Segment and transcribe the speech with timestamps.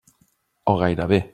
[0.73, 1.21] O gairebé.